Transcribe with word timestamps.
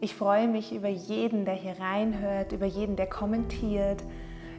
Ich 0.00 0.14
freue 0.14 0.48
mich 0.48 0.74
über 0.74 0.88
jeden, 0.88 1.44
der 1.44 1.54
hier 1.54 1.78
reinhört, 1.78 2.52
über 2.52 2.66
jeden, 2.66 2.96
der 2.96 3.06
kommentiert. 3.06 4.02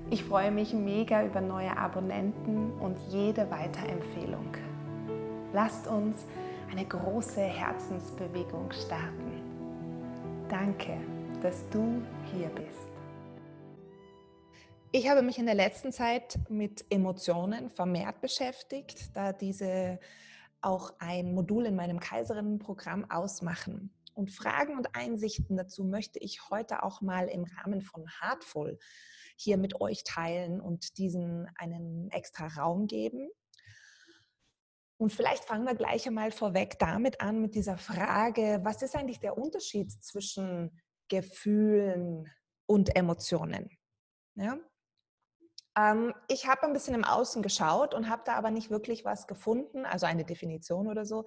Ich 0.10 0.24
freue 0.24 0.52
mich 0.52 0.74
mega 0.74 1.24
über 1.24 1.42
neue 1.42 1.78
Abonnenten 1.78 2.72
und 2.80 2.98
jede 3.10 3.50
Weiterempfehlung. 3.52 4.56
Lasst 5.54 5.88
uns 5.88 6.26
eine 6.72 6.86
große 6.86 7.42
Herzensbewegung 7.42 8.72
starten. 8.72 9.42
Danke, 10.50 10.98
dass 11.42 11.68
du 11.70 12.02
hier 12.34 12.50
bist. 12.50 12.90
Ich 14.92 15.10
habe 15.10 15.22
mich 15.22 15.38
in 15.38 15.46
der 15.46 15.56
letzten 15.56 15.92
Zeit 15.92 16.40
mit 16.50 16.86
Emotionen 16.90 17.70
vermehrt 17.70 18.22
beschäftigt, 18.22 19.16
da 19.16 19.34
diese 19.34 20.00
auch 20.62 20.94
ein 21.00 21.34
Modul 21.34 21.66
in 21.66 21.76
meinem 21.76 22.00
Kaiserinnenprogramm 22.00 23.10
ausmachen. 23.10 23.95
Und 24.16 24.32
Fragen 24.32 24.78
und 24.78 24.96
Einsichten 24.96 25.58
dazu 25.58 25.84
möchte 25.84 26.20
ich 26.20 26.50
heute 26.50 26.84
auch 26.84 27.02
mal 27.02 27.28
im 27.28 27.44
Rahmen 27.44 27.82
von 27.82 28.06
Heartful 28.22 28.80
hier 29.36 29.58
mit 29.58 29.82
euch 29.82 30.06
teilen 30.06 30.62
und 30.62 30.98
diesen 30.98 31.50
einen 31.56 32.10
extra 32.12 32.48
Raum 32.48 32.88
geben. 32.88 33.30
Und 34.98 35.12
vielleicht 35.12 35.44
fangen 35.44 35.66
wir 35.66 35.76
gleich 35.76 36.08
einmal 36.08 36.32
vorweg 36.32 36.80
damit 36.80 37.20
an, 37.20 37.42
mit 37.42 37.56
dieser 37.56 37.78
Frage, 37.78 38.62
was 38.64 38.82
ist 38.82 38.96
eigentlich 38.96 39.20
der 39.20 39.38
Unterschied 39.38 39.92
zwischen 39.92 40.82
Gefühlen 41.10 42.32
und 42.66 42.96
Emotionen? 42.96 43.70
Ja? 44.36 44.58
Ähm, 45.78 46.14
ich 46.30 46.48
habe 46.48 46.64
ein 46.64 46.72
bisschen 46.72 46.96
im 46.96 47.04
Außen 47.04 47.42
geschaut 47.42 47.94
und 47.94 48.10
habe 48.10 48.24
da 48.26 48.36
aber 48.36 48.52
nicht 48.52 48.70
wirklich 48.70 49.04
was 49.04 49.28
gefunden, 49.28 49.86
also 49.86 50.06
eine 50.06 50.24
Definition 50.24 50.88
oder 50.88 51.06
so, 51.06 51.26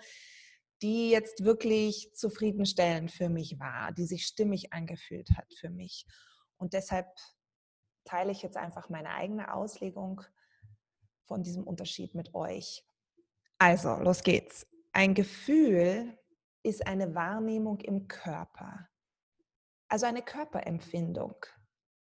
die 0.82 1.10
jetzt 1.10 1.44
wirklich 1.44 2.14
zufriedenstellend 2.14 3.10
für 3.10 3.28
mich 3.28 3.58
war, 3.58 3.92
die 3.92 4.06
sich 4.06 4.26
stimmig 4.26 4.72
angefühlt 4.72 5.36
hat 5.36 5.52
für 5.54 5.70
mich. 5.70 6.06
Und 6.56 6.72
deshalb 6.72 7.06
teile 8.04 8.32
ich 8.32 8.42
jetzt 8.42 8.56
einfach 8.56 8.88
meine 8.88 9.10
eigene 9.10 9.52
Auslegung 9.52 10.22
von 11.26 11.42
diesem 11.42 11.64
Unterschied 11.64 12.14
mit 12.14 12.34
euch. 12.34 12.84
Also, 13.58 13.96
los 13.96 14.22
geht's. 14.22 14.66
Ein 14.92 15.14
Gefühl 15.14 16.18
ist 16.62 16.86
eine 16.86 17.14
Wahrnehmung 17.14 17.80
im 17.80 18.08
Körper, 18.08 18.88
also 19.88 20.06
eine 20.06 20.22
Körperempfindung. 20.22 21.34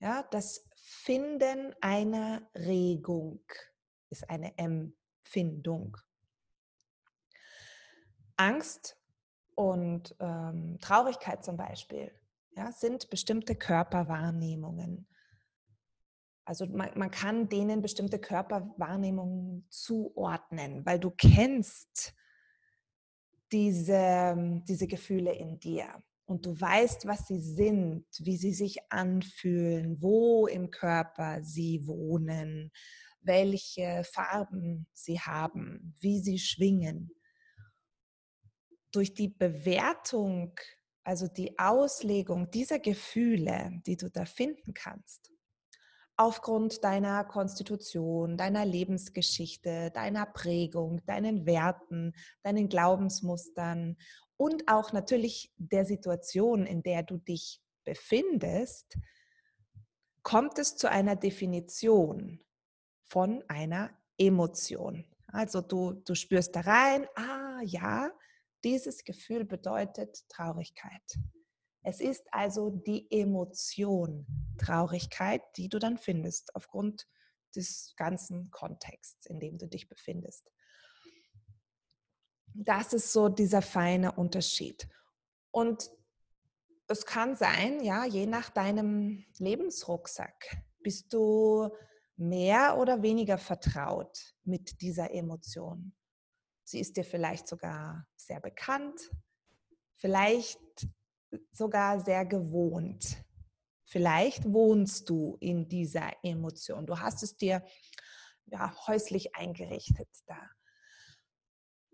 Ja, 0.00 0.24
das 0.24 0.68
Finden 0.74 1.74
einer 1.80 2.42
Regung 2.54 3.44
ist 4.10 4.28
eine 4.28 4.56
Empfindung. 4.58 5.96
Angst 8.36 8.96
und 9.54 10.14
ähm, 10.20 10.78
Traurigkeit 10.80 11.44
zum 11.44 11.56
Beispiel 11.56 12.12
ja, 12.56 12.72
sind 12.72 13.10
bestimmte 13.10 13.54
Körperwahrnehmungen. 13.54 15.06
Also 16.44 16.66
man, 16.66 16.90
man, 16.96 17.10
kann 17.10 17.48
denen 17.48 17.82
bestimmte 17.82 18.18
Körperwahrnehmungen 18.18 19.66
zuordnen, 19.70 20.84
weil 20.84 20.98
du 20.98 21.10
kennst 21.10 22.14
diese, 23.52 24.62
diese 24.66 24.86
Gefühle 24.86 25.32
in 25.32 25.60
dir 25.60 26.02
und 26.24 26.46
du 26.46 26.60
weißt, 26.60 27.06
was 27.06 27.28
sie 27.28 27.40
sind, 27.40 28.06
wie 28.18 28.36
sie 28.36 28.54
sich 28.54 28.78
anfühlen, 28.90 30.00
wo 30.00 30.46
im 30.46 30.70
Körper 30.70 31.42
sie 31.42 31.86
wohnen, 31.86 32.72
welche 33.20 34.02
Farben 34.04 34.86
sie 34.92 35.20
haben, 35.20 35.94
wie 36.00 36.20
sie 36.20 36.38
schwingen. 36.38 37.12
Durch 38.92 39.14
die 39.14 39.28
Bewertung, 39.28 40.54
also 41.04 41.26
die 41.26 41.58
Auslegung 41.58 42.50
dieser 42.50 42.78
Gefühle, 42.78 43.80
die 43.86 43.96
du 43.96 44.10
da 44.10 44.24
finden 44.24 44.74
kannst, 44.74 45.32
aufgrund 46.16 46.84
deiner 46.84 47.24
Konstitution, 47.24 48.36
deiner 48.36 48.64
Lebensgeschichte, 48.64 49.90
deiner 49.90 50.26
Prägung, 50.26 51.04
deinen 51.06 51.46
Werten, 51.46 52.12
deinen 52.42 52.68
Glaubensmustern 52.68 53.96
und 54.36 54.68
auch 54.68 54.92
natürlich 54.92 55.52
der 55.56 55.84
Situation, 55.84 56.66
in 56.66 56.82
der 56.82 57.02
du 57.02 57.16
dich 57.16 57.60
befindest, 57.84 58.96
kommt 60.22 60.58
es 60.58 60.76
zu 60.76 60.88
einer 60.88 61.16
Definition 61.16 62.40
von 63.04 63.42
einer 63.48 63.90
Emotion. 64.18 65.04
Also 65.26 65.60
du, 65.60 65.92
du 66.04 66.14
spürst 66.14 66.54
da 66.54 66.60
rein, 66.60 67.06
ah 67.16 67.60
ja, 67.64 68.10
dieses 68.64 69.04
Gefühl 69.04 69.44
bedeutet 69.44 70.28
Traurigkeit. 70.28 71.18
Es 71.82 72.00
ist 72.00 72.26
also 72.30 72.70
die 72.70 73.10
Emotion 73.10 74.26
Traurigkeit, 74.58 75.42
die 75.56 75.68
du 75.68 75.78
dann 75.78 75.98
findest 75.98 76.54
aufgrund 76.54 77.08
des 77.54 77.94
ganzen 77.96 78.50
Kontexts, 78.50 79.26
in 79.26 79.40
dem 79.40 79.58
du 79.58 79.66
dich 79.66 79.88
befindest. 79.88 80.50
Das 82.54 82.92
ist 82.92 83.12
so 83.12 83.28
dieser 83.28 83.62
feine 83.62 84.12
Unterschied. 84.12 84.88
Und 85.50 85.90
es 86.86 87.06
kann 87.06 87.34
sein, 87.34 87.82
ja, 87.82 88.04
je 88.04 88.26
nach 88.26 88.50
deinem 88.50 89.24
Lebensrucksack, 89.38 90.62
bist 90.82 91.12
du 91.12 91.70
mehr 92.16 92.76
oder 92.78 93.02
weniger 93.02 93.38
vertraut 93.38 94.34
mit 94.44 94.80
dieser 94.80 95.10
Emotion. 95.12 95.94
Sie 96.64 96.80
ist 96.80 96.96
dir 96.96 97.04
vielleicht 97.04 97.48
sogar 97.48 98.06
sehr 98.16 98.40
bekannt, 98.40 99.10
vielleicht 99.96 100.60
sogar 101.52 102.00
sehr 102.00 102.24
gewohnt. 102.24 103.24
Vielleicht 103.84 104.50
wohnst 104.50 105.08
du 105.10 105.36
in 105.40 105.68
dieser 105.68 106.12
Emotion. 106.22 106.86
Du 106.86 106.98
hast 106.98 107.22
es 107.22 107.36
dir 107.36 107.64
ja, 108.46 108.74
häuslich 108.86 109.34
eingerichtet 109.34 110.08
da. 110.26 110.38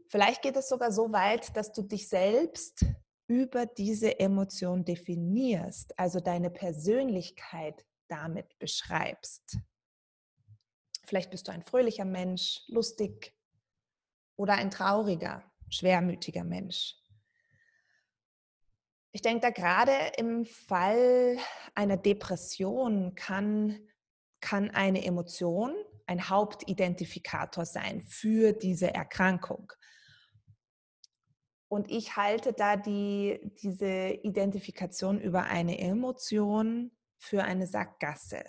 Vielleicht 0.09 0.43
geht 0.43 0.57
es 0.57 0.69
sogar 0.69 0.93
so 0.93 1.13
weit, 1.13 1.57
dass 1.57 1.73
du 1.73 1.83
dich 1.83 2.09
selbst 2.09 2.85
über 3.27 3.67
diese 3.67 4.19
Emotion 4.19 4.85
definierst, 4.85 5.99
also 5.99 6.19
deine 6.19 6.51
Persönlichkeit 6.51 7.85
damit 8.09 8.59
beschreibst. 8.59 9.59
Vielleicht 11.05 11.31
bist 11.31 11.49
du 11.49 11.53
ein 11.53 11.63
fröhlicher 11.63 12.07
Mensch, 12.07 12.63
lustig 12.69 13.35
oder 14.39 14.55
ein 14.55 14.71
trauriger, 14.71 15.43
schwermütiger 15.69 16.45
Mensch. 16.45 16.95
Ich 19.13 19.21
denke 19.21 19.41
da 19.41 19.51
gerade 19.51 20.13
im 20.17 20.47
Fall 20.47 21.37
einer 21.75 21.99
Depression 21.99 23.15
kann, 23.15 23.79
kann 24.41 24.71
eine 24.71 25.05
Emotion 25.05 25.75
ein 26.09 26.31
Hauptidentifikator 26.31 27.67
sein 27.67 28.01
für 28.01 28.53
diese 28.53 28.95
Erkrankung. 28.95 29.73
Und 31.69 31.91
ich 31.91 32.17
halte 32.17 32.55
da 32.55 32.77
die, 32.77 33.39
diese 33.63 34.19
Identifikation 34.23 35.21
über 35.21 35.45
eine 35.45 35.79
Emotion 35.79 36.93
für 37.19 37.45
eine 37.45 37.67
Sackgasse, 37.67 38.43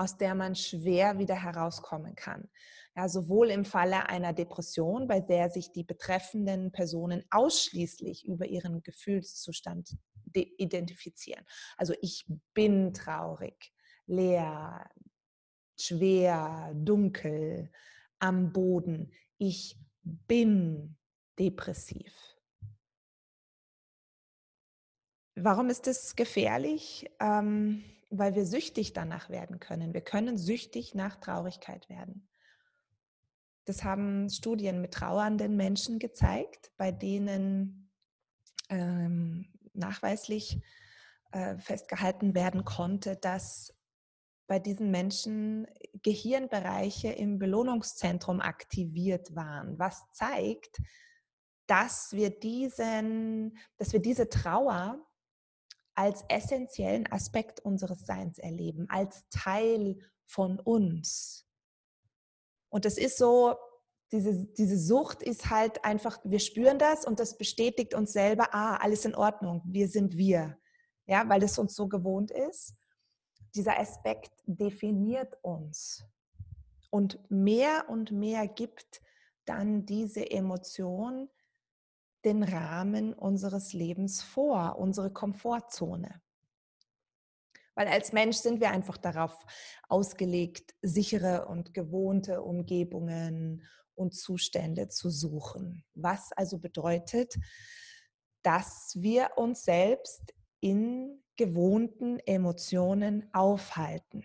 aus 0.00 0.16
der 0.16 0.34
man 0.34 0.54
schwer 0.54 1.18
wieder 1.18 1.34
herauskommen 1.34 2.14
kann. 2.14 2.48
Ja, 2.96 3.06
sowohl 3.06 3.50
im 3.50 3.66
Falle 3.66 4.08
einer 4.08 4.32
Depression, 4.32 5.06
bei 5.06 5.20
der 5.20 5.50
sich 5.50 5.72
die 5.72 5.84
betreffenden 5.84 6.72
Personen 6.72 7.22
ausschließlich 7.30 8.26
über 8.26 8.46
ihren 8.46 8.82
Gefühlszustand 8.82 9.98
identifizieren. 10.34 11.44
Also 11.76 11.92
ich 12.00 12.24
bin 12.54 12.94
traurig, 12.94 13.74
leer, 14.06 14.88
schwer, 15.78 16.72
dunkel, 16.74 17.70
am 18.20 18.54
Boden. 18.54 19.12
Ich 19.36 19.76
bin 20.02 20.96
depressiv. 21.38 22.14
Warum 25.34 25.68
ist 25.68 25.86
das 25.86 26.16
gefährlich? 26.16 27.10
Ähm, 27.20 27.84
weil 28.10 28.34
wir 28.34 28.44
süchtig 28.44 28.92
danach 28.92 29.30
werden 29.30 29.60
können. 29.60 29.94
Wir 29.94 30.00
können 30.02 30.36
süchtig 30.36 30.94
nach 30.94 31.16
Traurigkeit 31.16 31.88
werden. 31.88 32.28
Das 33.64 33.84
haben 33.84 34.28
Studien 34.28 34.80
mit 34.80 34.92
trauernden 34.92 35.56
Menschen 35.56 35.98
gezeigt, 35.98 36.72
bei 36.76 36.90
denen 36.90 37.90
ähm, 38.68 39.46
nachweislich 39.72 40.60
äh, 41.32 41.56
festgehalten 41.58 42.34
werden 42.34 42.64
konnte, 42.64 43.16
dass 43.16 43.72
bei 44.48 44.58
diesen 44.58 44.90
Menschen 44.90 45.68
Gehirnbereiche 46.02 47.12
im 47.12 47.38
Belohnungszentrum 47.38 48.40
aktiviert 48.40 49.36
waren, 49.36 49.78
was 49.78 50.10
zeigt, 50.10 50.82
dass 51.68 52.10
wir, 52.10 52.30
diesen, 52.30 53.56
dass 53.76 53.92
wir 53.92 54.00
diese 54.00 54.28
Trauer 54.28 55.06
als 56.00 56.24
essentiellen 56.28 57.06
Aspekt 57.12 57.60
unseres 57.60 58.06
Seins 58.06 58.38
erleben, 58.38 58.88
als 58.88 59.28
Teil 59.28 59.98
von 60.24 60.58
uns. 60.58 61.46
Und 62.70 62.86
es 62.86 62.96
ist 62.96 63.18
so, 63.18 63.54
diese, 64.10 64.46
diese 64.46 64.78
Sucht 64.78 65.22
ist 65.22 65.50
halt 65.50 65.84
einfach, 65.84 66.18
wir 66.24 66.38
spüren 66.38 66.78
das 66.78 67.04
und 67.04 67.20
das 67.20 67.36
bestätigt 67.36 67.92
uns 67.92 68.14
selber, 68.14 68.54
ah, 68.54 68.76
alles 68.76 69.04
in 69.04 69.14
Ordnung, 69.14 69.60
wir 69.66 69.88
sind 69.88 70.16
wir. 70.16 70.56
Ja, 71.04 71.28
weil 71.28 71.42
es 71.42 71.58
uns 71.58 71.74
so 71.74 71.86
gewohnt 71.86 72.30
ist. 72.30 72.74
Dieser 73.54 73.78
Aspekt 73.78 74.32
definiert 74.46 75.36
uns. 75.42 76.02
Und 76.88 77.20
mehr 77.30 77.90
und 77.90 78.10
mehr 78.10 78.48
gibt 78.48 79.02
dann 79.44 79.84
diese 79.84 80.30
Emotion 80.30 81.28
den 82.24 82.42
Rahmen 82.42 83.14
unseres 83.14 83.72
Lebens 83.72 84.22
vor, 84.22 84.78
unsere 84.78 85.12
Komfortzone. 85.12 86.20
Weil 87.74 87.88
als 87.88 88.12
Mensch 88.12 88.36
sind 88.36 88.60
wir 88.60 88.70
einfach 88.70 88.96
darauf 88.96 89.46
ausgelegt, 89.88 90.74
sichere 90.82 91.46
und 91.46 91.72
gewohnte 91.72 92.42
Umgebungen 92.42 93.66
und 93.94 94.14
Zustände 94.14 94.88
zu 94.88 95.10
suchen. 95.10 95.84
Was 95.94 96.32
also 96.32 96.58
bedeutet, 96.58 97.36
dass 98.42 98.92
wir 98.96 99.30
uns 99.36 99.62
selbst 99.62 100.34
in 100.60 101.22
gewohnten 101.36 102.18
Emotionen 102.20 103.28
aufhalten. 103.32 104.24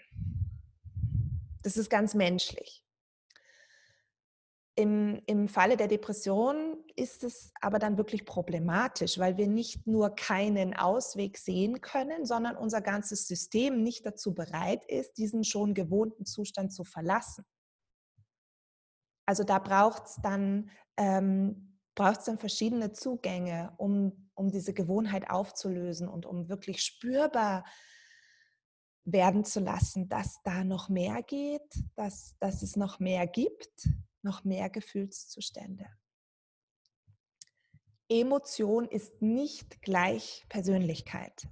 Das 1.62 1.78
ist 1.78 1.90
ganz 1.90 2.14
menschlich. 2.14 2.85
Im, 4.78 5.22
Im 5.26 5.48
Falle 5.48 5.78
der 5.78 5.88
Depression 5.88 6.84
ist 6.98 7.24
es 7.24 7.54
aber 7.62 7.80
dann 7.80 7.98
wirklich 7.98 8.26
problematisch, 8.26 9.18
weil 9.18 9.38
wir 9.38 9.48
nicht 9.48 9.88
nur 9.88 10.10
keinen 10.10 10.76
Ausweg 10.76 11.38
sehen 11.38 11.80
können, 11.80 12.26
sondern 12.26 12.58
unser 12.58 12.82
ganzes 12.82 13.26
System 13.26 13.82
nicht 13.84 14.06
dazu 14.06 14.34
bereit 14.34 14.84
ist, 14.86 15.14
diesen 15.18 15.46
schon 15.46 15.74
gewohnten 15.74 16.26
Zustand 16.26 16.74
zu 16.74 16.84
verlassen. 16.84 17.46
Also 19.26 19.46
da 19.46 19.60
braucht 19.60 20.08
es 20.08 20.20
dann, 20.22 20.70
ähm, 20.98 21.80
dann 21.96 22.38
verschiedene 22.38 22.92
Zugänge, 22.92 23.74
um, 23.78 24.30
um 24.36 24.52
diese 24.52 24.74
Gewohnheit 24.74 25.30
aufzulösen 25.30 26.10
und 26.10 26.26
um 26.26 26.50
wirklich 26.50 26.84
spürbar 26.84 27.64
werden 29.06 29.46
zu 29.46 29.62
lassen, 29.62 30.10
dass 30.10 30.42
da 30.44 30.66
noch 30.66 30.90
mehr 30.90 31.24
geht, 31.24 31.62
dass, 31.96 32.36
dass 32.40 32.62
es 32.62 32.76
noch 32.76 33.00
mehr 33.00 33.26
gibt 33.26 33.88
noch 34.26 34.44
mehr 34.44 34.70
Gefühlszustände. 34.70 35.86
Emotion 38.10 38.88
ist 38.88 39.22
nicht 39.22 39.82
gleich 39.82 40.46
Persönlichkeit. 40.50 41.48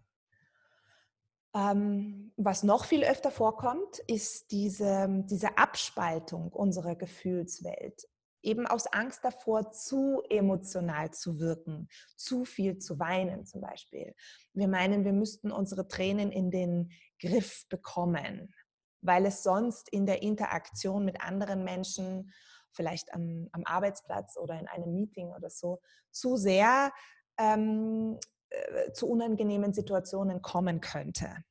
Ähm, 1.55 2.33
was 2.35 2.63
noch 2.63 2.85
viel 2.85 3.03
öfter 3.03 3.31
vorkommt, 3.31 3.99
ist 4.07 4.51
diese, 4.51 5.23
diese 5.29 5.57
Abspaltung 5.57 6.51
unserer 6.51 6.95
Gefühlswelt. 6.95 8.07
Eben 8.41 8.67
aus 8.67 8.87
Angst 8.87 9.23
davor, 9.23 9.71
zu 9.71 10.21
emotional 10.29 11.11
zu 11.11 11.39
wirken, 11.39 11.87
zu 12.17 12.43
viel 12.43 12.77
zu 12.77 12.99
weinen 12.99 13.45
zum 13.45 13.61
Beispiel. 13.61 14.13
Wir 14.53 14.67
meinen, 14.67 15.05
wir 15.05 15.13
müssten 15.13 15.51
unsere 15.51 15.87
Tränen 15.87 16.31
in 16.31 16.51
den 16.51 16.91
Griff 17.19 17.67
bekommen, 17.69 18.53
weil 19.01 19.25
es 19.25 19.43
sonst 19.43 19.89
in 19.89 20.05
der 20.05 20.21
Interaktion 20.21 21.05
mit 21.05 21.21
anderen 21.21 21.63
Menschen 21.63 22.33
vielleicht 22.73 23.13
am, 23.13 23.47
am 23.51 23.63
Arbeitsplatz 23.65 24.37
oder 24.37 24.59
in 24.59 24.67
einem 24.67 24.93
Meeting 24.93 25.29
oder 25.29 25.49
so, 25.49 25.79
zu 26.11 26.35
sehr 26.35 26.91
ähm, 27.37 28.19
äh, 28.49 28.91
zu 28.93 29.07
unangenehmen 29.07 29.73
Situationen 29.73 30.41
kommen 30.41 30.81
könnte. 30.81 31.43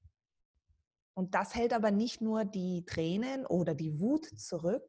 Und 1.14 1.34
das 1.34 1.54
hält 1.54 1.72
aber 1.72 1.90
nicht 1.90 2.20
nur 2.20 2.44
die 2.44 2.84
Tränen 2.86 3.44
oder 3.46 3.74
die 3.74 4.00
Wut 4.00 4.24
zurück, 4.38 4.88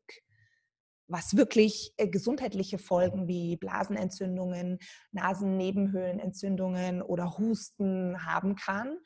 was 1.07 1.35
wirklich 1.35 1.94
äh, 1.97 2.07
gesundheitliche 2.07 2.77
Folgen 2.77 3.27
wie 3.27 3.57
Blasenentzündungen, 3.57 4.80
Nasennebenhöhlenentzündungen 5.12 7.01
oder 7.01 7.38
Husten 7.38 8.25
haben 8.25 8.56
kann. 8.56 8.97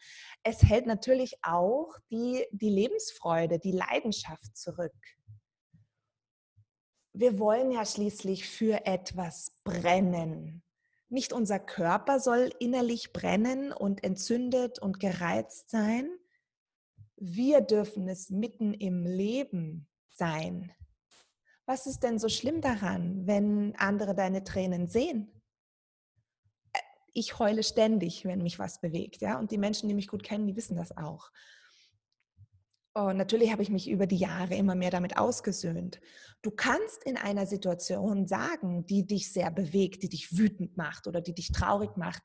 Es 0.44 0.62
hält 0.64 0.86
natürlich 0.86 1.38
auch 1.42 1.96
die, 2.12 2.46
die 2.52 2.70
Lebensfreude, 2.70 3.58
die 3.58 3.72
Leidenschaft 3.72 4.56
zurück 4.56 4.94
wir 7.20 7.40
wollen 7.40 7.72
ja 7.72 7.86
schließlich 7.86 8.48
für 8.48 8.86
etwas 8.86 9.52
brennen. 9.64 10.62
Nicht 11.10 11.34
unser 11.34 11.60
Körper 11.60 12.20
soll 12.20 12.52
innerlich 12.60 13.14
brennen 13.14 13.72
und 13.72 14.04
entzündet 14.04 14.80
und 14.80 15.00
gereizt 15.00 15.70
sein. 15.70 16.10
Wir 17.16 17.62
dürfen 17.62 18.08
es 18.08 18.30
mitten 18.30 18.74
im 18.74 19.06
Leben 19.06 19.88
sein. 20.14 20.72
Was 21.66 21.88
ist 21.88 22.04
denn 22.04 22.20
so 22.20 22.30
schlimm 22.30 22.62
daran, 22.62 23.26
wenn 23.26 23.76
andere 23.78 24.14
deine 24.14 24.44
Tränen 24.44 24.88
sehen? 24.88 25.32
Äh, 26.74 26.80
ich 27.14 27.40
heule 27.40 27.64
ständig, 27.64 28.26
wenn 28.26 28.44
mich 28.44 28.60
was 28.60 28.80
bewegt, 28.80 29.22
ja, 29.22 29.40
und 29.40 29.52
die 29.52 29.58
Menschen, 29.58 29.90
die 29.90 29.96
mich 29.96 30.08
gut 30.08 30.24
kennen, 30.24 30.46
die 30.46 30.56
wissen 30.56 30.78
das 30.78 30.96
auch. 30.96 31.32
Und 33.06 33.18
natürlich 33.18 33.52
habe 33.52 33.62
ich 33.62 33.70
mich 33.70 33.88
über 33.88 34.08
die 34.08 34.18
Jahre 34.18 34.56
immer 34.56 34.74
mehr 34.74 34.90
damit 34.90 35.18
ausgesöhnt. 35.18 36.00
Du 36.42 36.50
kannst 36.50 37.04
in 37.04 37.16
einer 37.16 37.46
Situation 37.46 38.26
sagen, 38.26 38.88
die 38.88 39.06
dich 39.06 39.32
sehr 39.32 39.52
bewegt, 39.52 40.02
die 40.02 40.10
dich 40.10 40.36
wütend 40.36 40.78
macht 40.78 41.06
oder 41.06 41.22
die 41.22 41.36
dich 41.36 41.52
traurig 41.52 41.96
macht, 41.96 42.24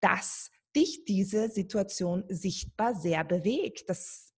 dass 0.00 0.50
dich 0.74 1.04
diese 1.04 1.48
Situation 1.50 2.24
sichtbar 2.28 2.96
sehr 2.96 3.22
bewegt. 3.22 3.88
Das, 3.88 4.34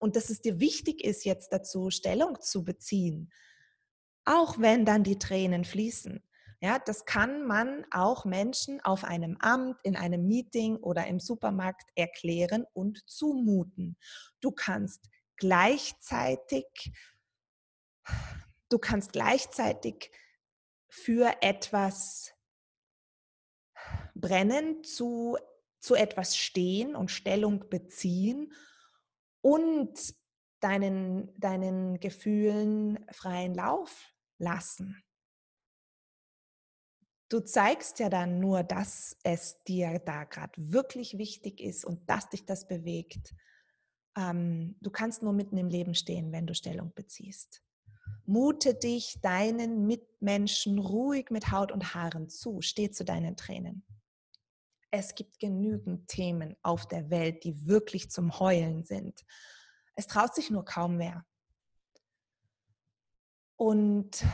und 0.00 0.16
dass 0.16 0.30
es 0.30 0.40
dir 0.40 0.58
wichtig 0.58 1.04
ist, 1.04 1.24
jetzt 1.24 1.52
dazu 1.52 1.90
Stellung 1.90 2.40
zu 2.40 2.64
beziehen, 2.64 3.30
auch 4.24 4.58
wenn 4.58 4.84
dann 4.84 5.04
die 5.04 5.20
Tränen 5.20 5.64
fließen. 5.64 6.27
Ja, 6.60 6.80
das 6.80 7.04
kann 7.04 7.46
man 7.46 7.86
auch 7.92 8.24
Menschen 8.24 8.80
auf 8.80 9.04
einem 9.04 9.36
Amt, 9.38 9.78
in 9.84 9.96
einem 9.96 10.26
Meeting 10.26 10.76
oder 10.76 11.06
im 11.06 11.20
Supermarkt 11.20 11.88
erklären 11.94 12.66
und 12.72 13.08
zumuten. 13.08 13.96
Du 14.40 14.50
kannst 14.50 15.08
gleichzeitig, 15.36 16.66
du 18.68 18.78
kannst 18.80 19.12
gleichzeitig 19.12 20.10
für 20.88 21.32
etwas 21.42 22.34
brennen, 24.16 24.82
zu, 24.82 25.38
zu 25.78 25.94
etwas 25.94 26.36
stehen 26.36 26.96
und 26.96 27.12
Stellung 27.12 27.68
beziehen 27.68 28.52
und 29.42 29.94
deinen, 30.58 31.38
deinen 31.38 32.00
Gefühlen 32.00 33.06
freien 33.12 33.54
Lauf 33.54 34.12
lassen. 34.38 35.04
Du 37.28 37.40
zeigst 37.40 37.98
ja 37.98 38.08
dann 38.08 38.40
nur, 38.40 38.62
dass 38.62 39.16
es 39.22 39.62
dir 39.64 39.98
da 39.98 40.24
gerade 40.24 40.52
wirklich 40.56 41.18
wichtig 41.18 41.60
ist 41.60 41.84
und 41.84 42.08
dass 42.08 42.30
dich 42.30 42.46
das 42.46 42.66
bewegt. 42.66 43.34
Ähm, 44.16 44.76
du 44.80 44.90
kannst 44.90 45.22
nur 45.22 45.34
mitten 45.34 45.58
im 45.58 45.68
Leben 45.68 45.94
stehen, 45.94 46.32
wenn 46.32 46.46
du 46.46 46.54
Stellung 46.54 46.92
beziehst. 46.94 47.62
Mute 48.24 48.74
dich 48.74 49.20
deinen 49.20 49.86
Mitmenschen 49.86 50.78
ruhig 50.78 51.30
mit 51.30 51.50
Haut 51.50 51.70
und 51.70 51.94
Haaren 51.94 52.30
zu. 52.30 52.62
Steh 52.62 52.90
zu 52.90 53.04
deinen 53.04 53.36
Tränen. 53.36 53.84
Es 54.90 55.14
gibt 55.14 55.38
genügend 55.38 56.08
Themen 56.08 56.56
auf 56.62 56.88
der 56.88 57.10
Welt, 57.10 57.44
die 57.44 57.66
wirklich 57.66 58.10
zum 58.10 58.38
Heulen 58.38 58.84
sind. 58.84 59.24
Es 59.94 60.06
traut 60.06 60.34
sich 60.34 60.50
nur 60.50 60.64
kaum 60.64 60.96
mehr. 60.96 61.26
Und 63.56 64.24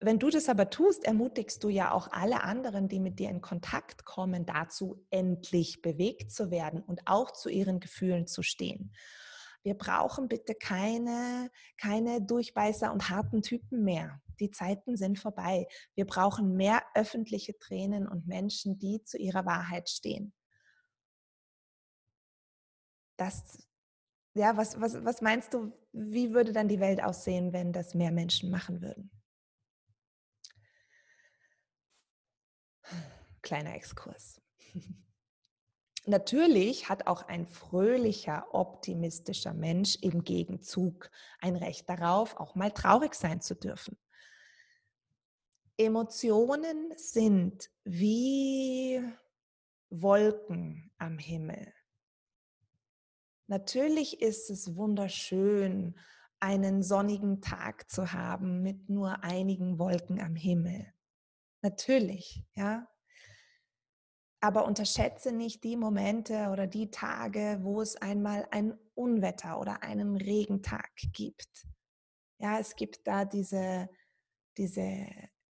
wenn 0.00 0.18
du 0.18 0.28
das 0.28 0.48
aber 0.48 0.68
tust, 0.68 1.04
ermutigst 1.04 1.64
du 1.64 1.68
ja 1.68 1.90
auch 1.90 2.12
alle 2.12 2.42
anderen, 2.42 2.88
die 2.88 3.00
mit 3.00 3.18
dir 3.18 3.30
in 3.30 3.40
Kontakt 3.40 4.04
kommen, 4.04 4.44
dazu, 4.44 5.06
endlich 5.10 5.80
bewegt 5.80 6.30
zu 6.30 6.50
werden 6.50 6.82
und 6.82 7.00
auch 7.06 7.32
zu 7.32 7.48
ihren 7.48 7.80
Gefühlen 7.80 8.26
zu 8.26 8.42
stehen. 8.42 8.92
Wir 9.62 9.74
brauchen 9.74 10.28
bitte 10.28 10.54
keine, 10.54 11.50
keine 11.76 12.22
Durchbeißer 12.22 12.92
und 12.92 13.08
harten 13.10 13.42
Typen 13.42 13.82
mehr. 13.82 14.20
Die 14.38 14.50
Zeiten 14.50 14.96
sind 14.96 15.18
vorbei. 15.18 15.66
Wir 15.94 16.06
brauchen 16.06 16.54
mehr 16.56 16.82
öffentliche 16.94 17.58
Tränen 17.58 18.06
und 18.06 18.26
Menschen, 18.26 18.78
die 18.78 19.02
zu 19.02 19.16
ihrer 19.16 19.46
Wahrheit 19.46 19.88
stehen. 19.88 20.34
Das, 23.16 23.66
ja, 24.34 24.58
was, 24.58 24.78
was, 24.78 25.02
was 25.04 25.22
meinst 25.22 25.54
du, 25.54 25.72
wie 25.92 26.34
würde 26.34 26.52
dann 26.52 26.68
die 26.68 26.80
Welt 26.80 27.02
aussehen, 27.02 27.54
wenn 27.54 27.72
das 27.72 27.94
mehr 27.94 28.12
Menschen 28.12 28.50
machen 28.50 28.82
würden? 28.82 29.15
Kleiner 33.42 33.74
Exkurs. 33.74 34.40
Natürlich 36.06 36.88
hat 36.88 37.08
auch 37.08 37.22
ein 37.22 37.48
fröhlicher, 37.48 38.46
optimistischer 38.54 39.52
Mensch 39.52 39.96
im 40.02 40.22
Gegenzug 40.22 41.10
ein 41.40 41.56
Recht 41.56 41.88
darauf, 41.88 42.36
auch 42.36 42.54
mal 42.54 42.70
traurig 42.70 43.14
sein 43.14 43.40
zu 43.40 43.56
dürfen. 43.56 43.98
Emotionen 45.76 46.92
sind 46.96 47.70
wie 47.84 49.02
Wolken 49.90 50.92
am 50.98 51.18
Himmel. 51.18 51.72
Natürlich 53.48 54.22
ist 54.22 54.48
es 54.48 54.76
wunderschön, 54.76 55.98
einen 56.38 56.82
sonnigen 56.82 57.40
Tag 57.40 57.90
zu 57.90 58.12
haben 58.12 58.62
mit 58.62 58.88
nur 58.88 59.24
einigen 59.24 59.78
Wolken 59.78 60.20
am 60.20 60.36
Himmel. 60.36 60.92
Natürlich, 61.66 62.44
ja. 62.54 62.86
Aber 64.40 64.66
unterschätze 64.66 65.32
nicht 65.32 65.64
die 65.64 65.76
Momente 65.76 66.50
oder 66.52 66.68
die 66.68 66.92
Tage, 66.92 67.58
wo 67.62 67.82
es 67.82 67.96
einmal 67.96 68.46
ein 68.52 68.78
Unwetter 68.94 69.58
oder 69.58 69.82
einen 69.82 70.14
Regentag 70.16 70.92
gibt. 71.12 71.66
Ja, 72.38 72.60
es 72.60 72.76
gibt 72.76 73.04
da 73.08 73.24
diese, 73.24 73.88
diese 74.56 75.08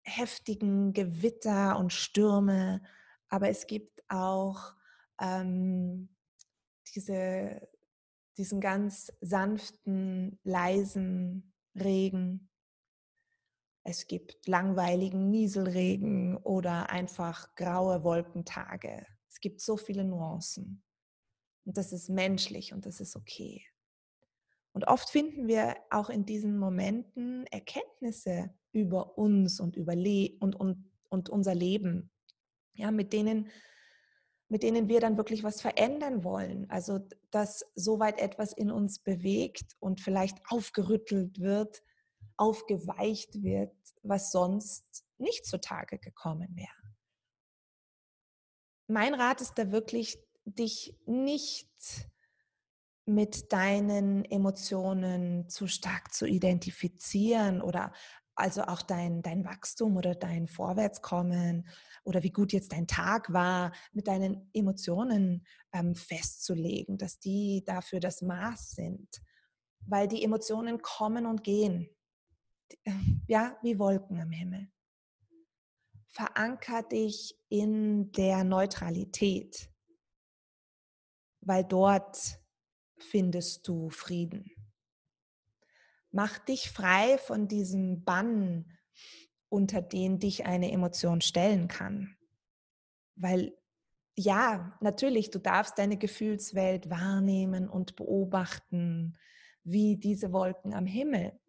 heftigen 0.01 0.93
Gewitter 0.93 1.77
und 1.77 1.93
Stürme, 1.93 2.81
aber 3.27 3.49
es 3.49 3.67
gibt 3.67 4.03
auch 4.09 4.73
ähm, 5.21 6.09
diese, 6.95 7.69
diesen 8.35 8.61
ganz 8.61 9.13
sanften, 9.21 10.39
leisen 10.43 11.53
Regen. 11.75 12.48
Es 13.89 14.05
gibt 14.05 14.45
langweiligen 14.45 15.31
Nieselregen 15.31 16.37
oder 16.37 16.91
einfach 16.91 17.55
graue 17.55 18.03
Wolkentage. 18.03 19.03
Es 19.27 19.39
gibt 19.39 19.61
so 19.61 19.77
viele 19.77 20.03
Nuancen. 20.03 20.83
Und 21.65 21.75
das 21.75 21.91
ist 21.91 22.07
menschlich 22.07 22.71
und 22.71 22.85
das 22.85 22.99
ist 22.99 23.15
okay. 23.15 23.65
Und 24.73 24.87
oft 24.87 25.09
finden 25.09 25.47
wir 25.47 25.75
auch 25.89 26.11
in 26.11 26.23
diesen 26.23 26.59
Momenten 26.59 27.47
Erkenntnisse 27.47 28.53
über 28.73 29.17
uns 29.17 29.59
und 29.59 29.75
über 29.75 29.95
Le 29.95 30.37
und, 30.39 30.55
und, 30.55 30.87
und 31.09 31.31
unser 31.31 31.55
Leben, 31.55 32.11
ja, 32.73 32.91
mit 32.91 33.11
denen, 33.11 33.49
mit 34.49 34.61
denen 34.61 34.87
wir 34.87 34.99
dann 34.99 35.17
wirklich 35.17 35.43
was 35.43 35.61
verändern 35.61 36.23
wollen. 36.23 36.69
Also, 36.69 36.99
dass 37.31 37.65
soweit 37.73 38.19
etwas 38.19 38.53
in 38.53 38.69
uns 38.69 38.99
bewegt 38.99 39.75
und 39.79 39.99
vielleicht 39.99 40.37
aufgerüttelt 40.47 41.39
wird, 41.39 41.81
aufgeweicht 42.39 43.43
wird, 43.43 43.75
was 44.01 44.31
sonst 44.31 45.05
nicht 45.17 45.45
zutage 45.45 45.99
gekommen 45.99 46.55
wäre. 46.55 46.69
Mein 48.87 49.13
Rat 49.13 49.41
ist 49.41 49.55
da 49.55 49.71
wirklich, 49.71 50.17
dich 50.45 50.97
nicht 51.05 51.69
mit 53.05 53.51
deinen 53.51 54.23
Emotionen 54.25 55.49
zu 55.49 55.67
stark 55.67 56.13
zu 56.13 56.25
identifizieren 56.25 57.61
oder 57.61 57.91
also 58.35 58.63
auch 58.63 58.81
dein, 58.81 59.21
dein 59.21 59.43
Wachstum 59.43 59.97
oder 59.97 60.15
dein 60.15 60.47
Vorwärtskommen 60.47 61.67
oder 62.05 62.23
wie 62.23 62.31
gut 62.31 62.53
jetzt 62.53 62.71
dein 62.71 62.87
Tag 62.87 63.33
war, 63.33 63.73
mit 63.91 64.07
deinen 64.07 64.49
Emotionen 64.53 65.45
ähm, 65.73 65.93
festzulegen, 65.93 66.97
dass 66.97 67.19
die 67.19 67.63
dafür 67.65 67.99
das 67.99 68.21
Maß 68.21 68.71
sind. 68.71 69.09
Weil 69.85 70.07
die 70.07 70.23
Emotionen 70.23 70.81
kommen 70.81 71.25
und 71.25 71.43
gehen. 71.43 71.89
Ja, 73.27 73.57
wie 73.61 73.77
Wolken 73.77 74.19
am 74.19 74.31
Himmel. 74.31 74.71
Veranker 76.07 76.81
dich 76.81 77.35
in 77.49 78.11
der 78.13 78.43
Neutralität, 78.43 79.69
weil 81.41 81.63
dort 81.63 82.39
findest 82.97 83.67
du 83.67 83.91
Frieden. 83.91 84.51
Mach 86.11 86.39
dich 86.39 86.71
frei 86.71 87.19
von 87.19 87.47
diesem 87.47 88.03
Bann, 88.03 88.77
unter 89.47 89.81
den 89.81 90.17
dich 90.17 90.45
eine 90.47 90.71
Emotion 90.71 91.21
stellen 91.21 91.67
kann. 91.67 92.17
Weil 93.15 93.55
ja, 94.15 94.77
natürlich, 94.81 95.29
du 95.29 95.39
darfst 95.39 95.77
deine 95.77 95.97
Gefühlswelt 95.97 96.89
wahrnehmen 96.89 97.69
und 97.69 97.95
beobachten, 97.95 99.17
wie 99.63 99.95
diese 99.95 100.33
Wolken 100.33 100.73
am 100.73 100.85
Himmel. 100.85 101.39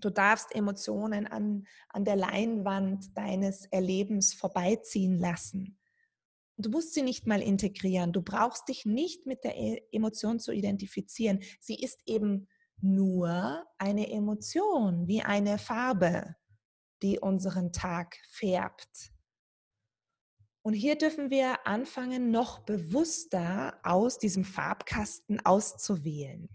Du 0.00 0.10
darfst 0.10 0.54
Emotionen 0.54 1.26
an, 1.26 1.66
an 1.88 2.04
der 2.04 2.16
Leinwand 2.16 3.16
deines 3.16 3.66
Erlebens 3.66 4.34
vorbeiziehen 4.34 5.18
lassen. 5.18 5.78
Du 6.56 6.70
musst 6.70 6.94
sie 6.94 7.02
nicht 7.02 7.26
mal 7.26 7.40
integrieren. 7.40 8.12
Du 8.12 8.22
brauchst 8.22 8.68
dich 8.68 8.84
nicht 8.84 9.26
mit 9.26 9.44
der 9.44 9.56
e-, 9.56 9.82
Emotion 9.92 10.38
zu 10.38 10.52
identifizieren. 10.52 11.40
Sie 11.58 11.76
ist 11.76 12.00
eben 12.06 12.48
nur 12.82 13.64
eine 13.78 14.10
Emotion, 14.10 15.06
wie 15.06 15.22
eine 15.22 15.58
Farbe, 15.58 16.36
die 17.02 17.18
unseren 17.18 17.72
Tag 17.72 18.16
färbt. 18.28 19.12
Und 20.62 20.74
hier 20.74 20.96
dürfen 20.96 21.30
wir 21.30 21.66
anfangen, 21.66 22.30
noch 22.30 22.60
bewusster 22.60 23.78
aus 23.82 24.18
diesem 24.18 24.44
Farbkasten 24.44 25.40
auszuwählen. 25.44 26.50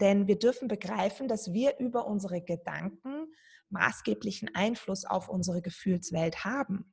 Denn 0.00 0.26
wir 0.26 0.38
dürfen 0.38 0.68
begreifen, 0.68 1.28
dass 1.28 1.52
wir 1.52 1.78
über 1.78 2.06
unsere 2.06 2.40
Gedanken 2.42 3.32
maßgeblichen 3.68 4.54
Einfluss 4.54 5.04
auf 5.04 5.28
unsere 5.28 5.62
Gefühlswelt 5.62 6.44
haben 6.44 6.92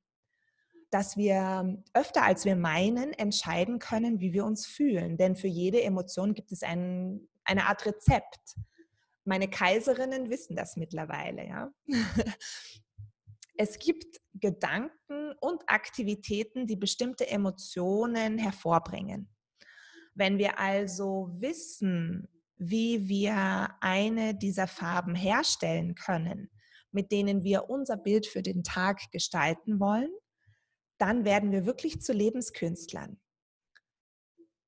dass 0.90 1.18
wir 1.18 1.84
öfter 1.94 2.24
als 2.24 2.46
wir 2.46 2.56
meinen 2.56 3.12
entscheiden 3.14 3.80
können, 3.80 4.20
wie 4.20 4.34
wir 4.34 4.46
uns 4.46 4.66
fühlen. 4.66 5.18
Denn 5.18 5.36
für 5.36 5.48
jede 5.48 5.82
Emotion 5.82 6.34
gibt 6.34 6.52
es 6.52 6.64
ein, 6.64 7.28
eine 7.44 7.66
Art 7.66 7.86
Rezept. 7.86 8.56
Meine 9.26 9.50
Kaiserinnen 9.50 10.30
wissen 10.30 10.56
das 10.56 10.78
mittlerweile. 10.78 11.46
Ja? 11.48 11.72
Es 13.60 13.80
gibt 13.80 14.22
Gedanken 14.36 15.34
und 15.40 15.64
Aktivitäten, 15.66 16.68
die 16.68 16.76
bestimmte 16.76 17.28
Emotionen 17.28 18.38
hervorbringen. 18.38 19.34
Wenn 20.14 20.38
wir 20.38 20.60
also 20.60 21.32
wissen, 21.40 22.28
wie 22.58 23.08
wir 23.08 23.70
eine 23.82 24.36
dieser 24.36 24.68
Farben 24.68 25.16
herstellen 25.16 25.96
können, 25.96 26.50
mit 26.92 27.12
denen 27.12 27.44
wir 27.44 27.70
unser 27.70 27.98
Bild 27.98 28.26
für 28.26 28.42
den 28.42 28.64
Tag 28.64 29.12
gestalten 29.12 29.80
wollen, 29.80 30.12
dann 30.98 31.26
werden 31.26 31.52
wir 31.52 31.66
wirklich 31.66 32.02
zu 32.02 32.14
Lebenskünstlern. 32.14 33.20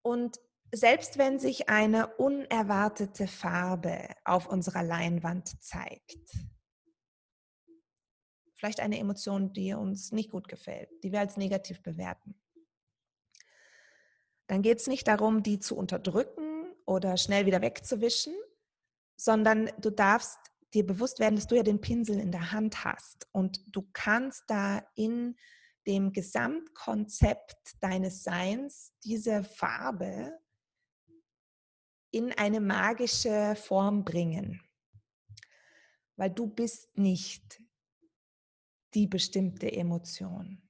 Und 0.03 0.37
selbst 0.71 1.17
wenn 1.17 1.39
sich 1.39 1.69
eine 1.69 2.15
unerwartete 2.17 3.27
Farbe 3.27 4.07
auf 4.23 4.47
unserer 4.47 4.83
Leinwand 4.83 5.61
zeigt, 5.61 6.19
vielleicht 8.55 8.79
eine 8.79 8.99
Emotion, 8.99 9.51
die 9.53 9.73
uns 9.73 10.11
nicht 10.11 10.29
gut 10.29 10.47
gefällt, 10.47 10.89
die 11.03 11.11
wir 11.11 11.21
als 11.21 11.37
negativ 11.37 11.81
bewerten, 11.81 12.39
dann 14.45 14.61
geht 14.61 14.79
es 14.79 14.87
nicht 14.87 15.07
darum, 15.07 15.41
die 15.41 15.59
zu 15.59 15.75
unterdrücken 15.75 16.48
oder 16.89 17.17
schnell 17.17 17.45
wieder 17.45 17.61
wegzuwischen, 17.61 18.33
sondern 19.15 19.71
du 19.79 19.91
darfst 19.91 20.39
dir 20.73 20.85
bewusst 20.85 21.19
werden, 21.19 21.35
dass 21.35 21.45
du 21.45 21.55
ja 21.55 21.61
den 21.61 21.81
Pinsel 21.81 22.19
in 22.19 22.31
der 22.31 22.51
Hand 22.51 22.83
hast 22.83 23.27
und 23.31 23.63
du 23.75 23.87
kannst 23.93 24.45
da 24.47 24.83
in 24.95 25.35
dem 25.85 26.11
Gesamtkonzept 26.11 27.75
deines 27.79 28.23
Seins 28.23 28.91
diese 29.03 29.43
Farbe 29.43 30.39
in 32.09 32.33
eine 32.33 32.59
magische 32.59 33.55
Form 33.55 34.03
bringen. 34.03 34.59
Weil 36.15 36.31
du 36.31 36.47
bist 36.47 36.97
nicht 36.97 37.61
die 38.95 39.05
bestimmte 39.05 39.71
Emotion. 39.71 40.67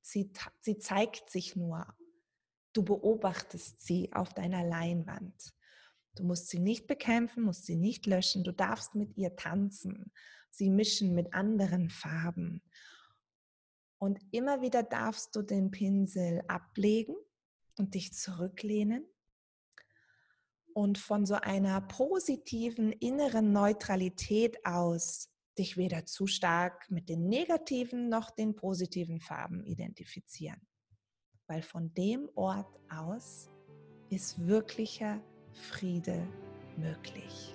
Sie, 0.00 0.32
sie 0.60 0.78
zeigt 0.78 1.30
sich 1.30 1.54
nur. 1.54 1.86
Du 2.74 2.82
beobachtest 2.82 3.80
sie 3.80 4.12
auf 4.12 4.34
deiner 4.34 4.64
Leinwand. 4.64 5.54
Du 6.16 6.24
musst 6.24 6.48
sie 6.48 6.58
nicht 6.58 6.86
bekämpfen, 6.86 7.44
musst 7.44 7.64
sie 7.64 7.76
nicht 7.76 8.04
löschen. 8.06 8.44
Du 8.44 8.52
darfst 8.52 8.94
mit 8.94 9.16
ihr 9.16 9.36
tanzen, 9.36 10.12
sie 10.50 10.68
mischen 10.68 11.14
mit 11.14 11.32
anderen 11.32 11.88
Farben. 11.88 12.62
Und 13.98 14.20
immer 14.32 14.60
wieder 14.60 14.82
darfst 14.82 15.34
du 15.34 15.42
den 15.42 15.70
Pinsel 15.70 16.42
ablegen 16.48 17.14
und 17.78 17.94
dich 17.94 18.12
zurücklehnen 18.12 19.06
und 20.74 20.98
von 20.98 21.24
so 21.24 21.34
einer 21.34 21.80
positiven 21.80 22.92
inneren 22.92 23.52
Neutralität 23.52 24.66
aus 24.66 25.30
dich 25.56 25.76
weder 25.76 26.04
zu 26.04 26.26
stark 26.26 26.90
mit 26.90 27.08
den 27.08 27.28
negativen 27.28 28.08
noch 28.08 28.32
den 28.32 28.56
positiven 28.56 29.20
Farben 29.20 29.64
identifizieren. 29.64 30.60
Weil 31.46 31.62
von 31.62 31.92
dem 31.94 32.28
Ort 32.34 32.80
aus 32.88 33.50
ist 34.08 34.46
wirklicher 34.46 35.20
Friede 35.52 36.26
möglich. 36.76 37.54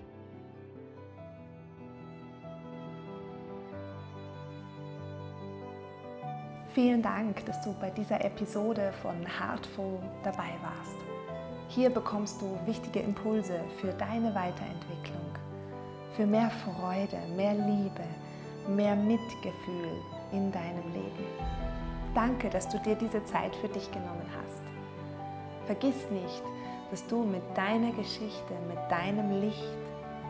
Vielen 6.74 7.02
Dank, 7.02 7.44
dass 7.46 7.60
du 7.62 7.74
bei 7.82 7.90
dieser 7.90 8.24
Episode 8.24 8.94
von 9.02 9.26
Heartful 9.26 10.00
dabei 10.24 10.54
warst. 10.62 10.96
Hier 11.68 11.90
bekommst 11.90 12.42
du 12.42 12.58
wichtige 12.66 13.00
Impulse 13.00 13.60
für 13.82 13.92
deine 13.94 14.34
Weiterentwicklung, 14.36 15.36
für 16.16 16.28
mehr 16.28 16.50
Freude, 16.50 17.18
mehr 17.36 17.54
Liebe, 17.54 18.04
mehr 18.68 18.96
Mitgefühl 18.96 20.02
in 20.32 20.52
deinem 20.52 20.94
Leben. 20.94 21.69
Danke, 22.16 22.50
dass 22.50 22.68
du 22.68 22.80
dir 22.80 22.96
diese 22.96 23.24
Zeit 23.26 23.56
für 23.56 23.68
dich 23.68 23.92
genommen 23.92 24.26
hast. 24.36 24.62
Vergiss 25.66 26.10
nicht, 26.10 26.44
dass 26.90 27.06
du 27.08 27.24
mit 27.24 27.44
deiner 27.56 27.92
Geschichte, 27.92 28.54
mit 28.68 28.80
deinem 28.90 29.42
Licht 29.42 29.78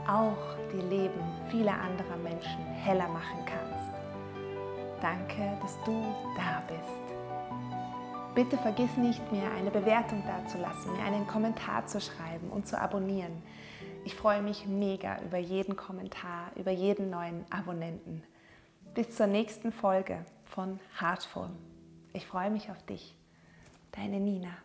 auch 0.08 0.58
die 0.74 0.82
Leben 0.82 1.22
vieler 1.50 1.74
anderer 1.74 2.18
Menschen 2.18 2.64
heller 2.84 3.08
machen 3.08 3.46
kannst. 3.46 3.94
Danke, 5.02 5.58
dass 5.62 5.78
du 5.86 6.04
da 6.36 6.62
bist. 6.68 7.10
Bitte 8.36 8.58
vergiss 8.58 8.96
nicht 8.98 9.32
mehr, 9.32 9.52
eine 9.58 9.72
Bewertung 9.72 10.24
dazulassen, 10.26 10.94
mir 10.94 11.04
einen 11.04 11.26
Kommentar 11.28 11.88
zu 11.88 12.02
schreiben 12.02 12.50
und 12.50 12.68
zu 12.68 12.80
abonnieren. 12.80 13.42
Ich 14.04 14.16
freue 14.16 14.42
mich 14.42 14.68
mega 14.68 15.20
über 15.22 15.38
jeden 15.38 15.76
Kommentar, 15.76 16.52
über 16.56 16.72
jeden 16.72 17.10
neuen 17.10 17.46
Abonnenten. 17.50 18.24
Bis 18.94 19.16
zur 19.16 19.28
nächsten 19.28 19.72
Folge 19.72 20.26
von 20.46 20.80
Heartful. 21.00 21.50
Ich 22.14 22.26
freue 22.26 22.50
mich 22.50 22.70
auf 22.70 22.82
dich. 22.86 23.16
Deine 23.92 24.20
Nina. 24.20 24.58